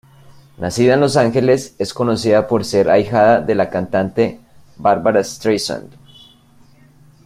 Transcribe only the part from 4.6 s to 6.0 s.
Barbra Streisand.